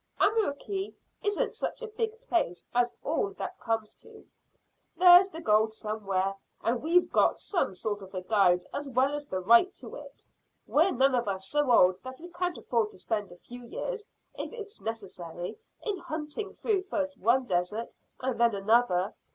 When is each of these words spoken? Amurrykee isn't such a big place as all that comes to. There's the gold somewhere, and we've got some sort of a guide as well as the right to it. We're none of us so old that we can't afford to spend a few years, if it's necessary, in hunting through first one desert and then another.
Amurrykee 0.19 0.95
isn't 1.23 1.53
such 1.53 1.83
a 1.83 1.87
big 1.87 2.19
place 2.27 2.65
as 2.73 2.91
all 3.03 3.33
that 3.33 3.59
comes 3.59 3.93
to. 3.97 4.25
There's 4.97 5.29
the 5.29 5.41
gold 5.41 5.75
somewhere, 5.75 6.33
and 6.63 6.81
we've 6.81 7.11
got 7.11 7.37
some 7.37 7.75
sort 7.75 8.01
of 8.01 8.11
a 8.15 8.23
guide 8.23 8.65
as 8.73 8.89
well 8.89 9.13
as 9.13 9.27
the 9.27 9.37
right 9.39 9.71
to 9.75 9.93
it. 9.97 10.23
We're 10.65 10.89
none 10.89 11.13
of 11.13 11.27
us 11.27 11.47
so 11.47 11.71
old 11.71 12.01
that 12.01 12.19
we 12.19 12.29
can't 12.29 12.57
afford 12.57 12.89
to 12.89 12.97
spend 12.97 13.31
a 13.31 13.37
few 13.37 13.63
years, 13.67 14.07
if 14.33 14.51
it's 14.53 14.81
necessary, 14.81 15.59
in 15.83 15.99
hunting 15.99 16.53
through 16.55 16.81
first 16.89 17.19
one 17.19 17.45
desert 17.45 17.93
and 18.21 18.39
then 18.39 18.55
another. 18.55 19.13